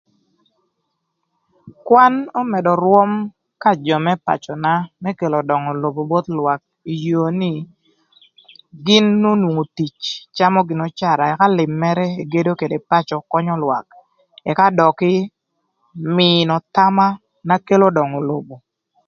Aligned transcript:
Kwan 1.85 2.13
ömëdö 2.39 2.71
rwöm 2.83 3.11
ka 3.61 3.71
jö 3.85 3.95
më 4.05 4.13
pacöna 4.27 4.73
më 5.01 5.09
kelo 5.19 5.39
döngö 5.49 5.71
lobo 5.81 6.01
both 6.11 6.27
lwak 6.39 6.61
ï 6.91 6.93
yoo 7.05 7.29
nï 7.41 7.51
gïn 8.85 9.07
onwongo 9.31 9.63
tic 9.77 9.95
camö 10.35 10.59
gïnï 10.67 10.83
öcara 10.89 11.23
ëka 11.33 11.47
lïm 11.57 11.73
mërë 11.81 12.05
egedo 12.23 12.51
ködë 12.59 12.77
pacö 12.89 13.15
könyö 13.31 13.53
lwak 13.63 13.85
ëka 14.51 14.65
dökï 14.79 15.15
mïnö 16.17 16.55
thama 16.75 17.07
na 17.47 17.55
kelo 17.67 17.85
döngö 17.97 18.19
lobo. 18.29 18.55